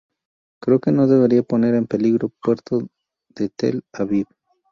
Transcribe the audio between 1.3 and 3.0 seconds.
poner en peligro puerto